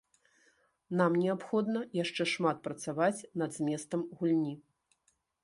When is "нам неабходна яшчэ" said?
1.01-2.23